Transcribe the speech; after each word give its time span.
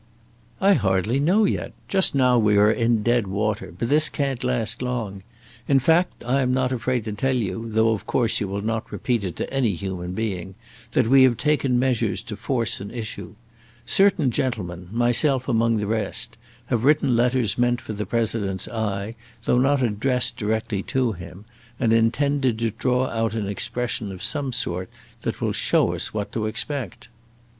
"I 0.59 0.73
hardly 0.73 1.19
know 1.19 1.45
yet. 1.45 1.73
Just 1.87 2.15
now 2.15 2.39
we 2.39 2.57
are 2.57 2.71
in 2.71 3.03
dead 3.03 3.27
water; 3.27 3.71
but 3.77 3.89
this 3.89 4.09
can't 4.09 4.43
last 4.43 4.81
long. 4.81 5.21
In 5.67 5.77
fact, 5.77 6.23
I 6.25 6.41
am 6.41 6.51
not 6.51 6.71
afraid 6.71 7.05
to 7.05 7.11
tell 7.13 7.35
you, 7.35 7.69
though 7.69 7.91
of 7.91 8.07
course 8.07 8.39
you 8.39 8.47
will 8.47 8.63
not 8.63 8.91
repeat 8.91 9.23
it 9.23 9.35
to 9.35 9.53
any 9.53 9.75
human 9.75 10.13
being, 10.13 10.55
that 10.93 11.07
we 11.07 11.21
have 11.21 11.37
taken 11.37 11.77
measures 11.77 12.23
to 12.23 12.35
force 12.35 12.81
an 12.81 12.89
issue. 12.89 13.35
Certain 13.85 14.31
gentlemen, 14.31 14.89
myself 14.91 15.47
among 15.47 15.77
the 15.77 15.85
rest, 15.85 16.35
have 16.65 16.83
written 16.83 17.15
letters 17.15 17.59
meant 17.59 17.79
for 17.79 17.93
the 17.93 18.07
President's 18.07 18.67
eye, 18.67 19.13
though 19.43 19.59
not 19.59 19.83
addressed 19.83 20.35
directly 20.35 20.81
to 20.81 21.11
him, 21.11 21.45
and 21.79 21.93
intended 21.93 22.57
to 22.57 22.71
draw 22.71 23.05
out 23.05 23.35
an 23.35 23.47
expression 23.47 24.11
of 24.11 24.23
some 24.23 24.51
sort 24.51 24.89
that 25.21 25.41
will 25.41 25.53
show 25.53 25.93
us 25.93 26.11
what 26.11 26.31
to 26.31 26.47
expect." 26.47 27.07